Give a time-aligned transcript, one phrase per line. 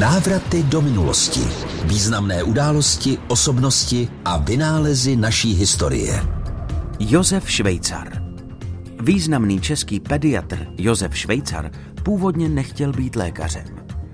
[0.00, 1.40] Návraty do minulosti.
[1.84, 6.22] Významné události, osobnosti a vynálezy naší historie.
[7.00, 8.22] Josef Švejcar
[9.02, 11.70] Významný český pediatr Josef Švejcar
[12.02, 13.64] původně nechtěl být lékařem.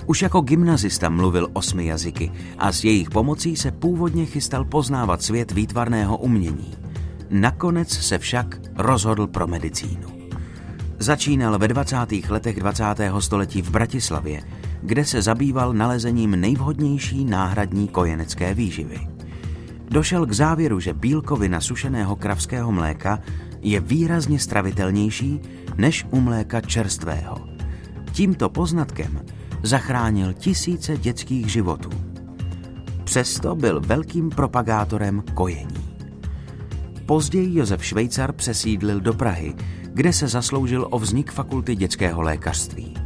[0.07, 5.53] Už jako gymnazista mluvil osmi jazyky a s jejich pomocí se původně chystal poznávat svět
[5.53, 6.75] výtvarného umění.
[7.31, 10.09] Nakonec se však rozhodl pro medicínu.
[10.99, 11.97] Začínal ve 20.
[12.29, 12.85] letech 20.
[13.19, 14.43] století v Bratislavě,
[14.87, 19.09] kde se zabýval nalezením nejvhodnější náhradní kojenecké výživy.
[19.91, 23.19] Došel k závěru, že bílkovina sušeného kravského mléka
[23.63, 25.41] je výrazně stravitelnější
[25.77, 27.37] než u mléka čerstvého.
[28.13, 29.21] Tímto poznatkem
[29.63, 31.91] zachránil tisíce dětských životů.
[33.05, 35.97] Přesto byl velkým propagátorem kojení.
[37.07, 39.55] Později Josef Švejcar přesídlil do Prahy,
[39.93, 43.06] kde se zasloužil o vznik fakulty dětského lékařství.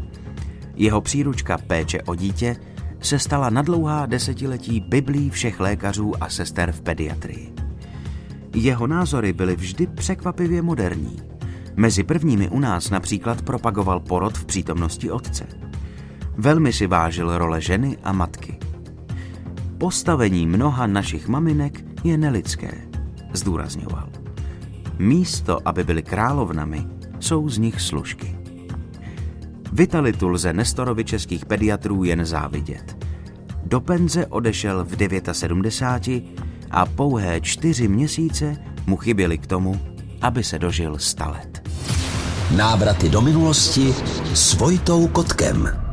[0.80, 2.56] Jeho příručka Péče o dítě
[3.00, 7.54] se stala na dlouhá desetiletí biblí všech lékařů a sester v pediatrii.
[8.54, 11.16] Jeho názory byly vždy překvapivě moderní.
[11.76, 15.46] Mezi prvními u nás například propagoval porod v přítomnosti otce.
[16.36, 18.58] Velmi si vážil role ženy a matky.
[19.78, 22.88] Postavení mnoha našich maminek je nelidské,
[23.32, 24.08] zdůrazňoval.
[24.98, 26.86] Místo, aby byly královnami,
[27.18, 28.40] jsou z nich služky.
[29.72, 33.06] Vitalitu lze Nestorovi českých pediatrů jen závidět.
[33.64, 34.96] Do penze odešel v
[35.32, 36.40] 79
[36.70, 39.80] a pouhé čtyři měsíce mu chyběly k tomu,
[40.22, 41.68] aby se dožil sta let.
[42.56, 43.94] Návraty do minulosti
[44.34, 45.89] s Vojtou Kotkem.